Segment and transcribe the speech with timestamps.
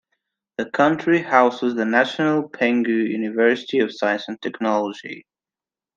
[0.57, 5.27] The county houses the National Penghu University of Science and Technology.